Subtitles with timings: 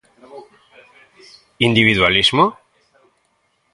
[1.67, 2.45] Individualismo?